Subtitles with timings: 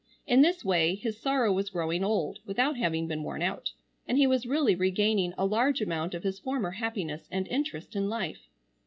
[0.25, 3.69] In this way his sorrow was growing old without having been worn out,
[4.07, 8.09] and he was really regaining a large amount of his former happiness and interest in
[8.09, 8.47] life.